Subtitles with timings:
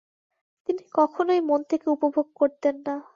[0.69, 2.95] তিনি কখনই মন থেকে উপভোগ করতেন না।